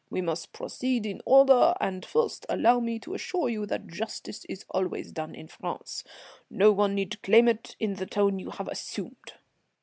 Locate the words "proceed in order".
0.51-1.75